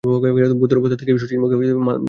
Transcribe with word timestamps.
ভুতোর 0.03 0.77
অবস্থা 0.77 0.97
দেখিয়া 0.97 1.17
শশীর 1.17 1.39
মুখ 1.39 1.51
মান 1.51 1.57
হইয়া 1.57 1.73
গেল। 1.73 1.99